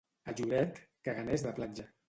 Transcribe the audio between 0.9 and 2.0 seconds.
caganers de platja.